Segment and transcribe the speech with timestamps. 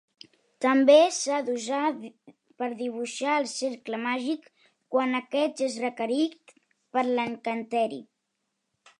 [0.65, 1.81] També s'ha d'usar
[2.61, 4.47] per dibuixar el cercle màgic
[4.95, 6.55] quan aquest és requerit
[6.97, 8.01] per l'encanteri.